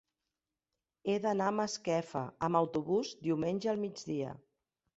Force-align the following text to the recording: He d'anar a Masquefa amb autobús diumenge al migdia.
He 1.11 1.17
d'anar 1.25 1.49
a 1.51 1.55
Masquefa 1.59 2.25
amb 2.49 2.61
autobús 2.63 3.15
diumenge 3.29 3.73
al 3.77 3.81
migdia. 3.87 4.37